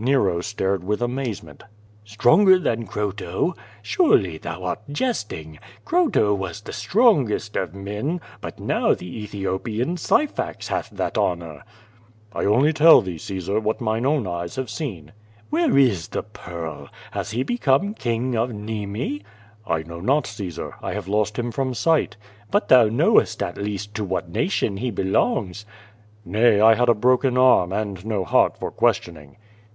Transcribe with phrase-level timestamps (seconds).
[0.00, 1.62] Xero stared with amazement.
[2.04, 3.54] "Stronger than Croto?
[3.82, 5.58] Surely thou art jesting.
[5.86, 11.62] Croto was the strongest of men, but now the Aethopian Syphax hath that honor."
[12.32, 15.12] "I only tell thee, ('aesar, what mine own eyes have seen."
[15.50, 16.88] "Where is the pearl?
[17.10, 19.22] Has he become King of Nemi?"
[19.66, 20.74] "I know not, Caesar.
[20.82, 22.16] I have lost him from sight."
[22.50, 25.64] "But thou knowest at least to what nation he belongs?"
[26.24, 29.36] "Nay, I had a broken arm, and no heart for questioning."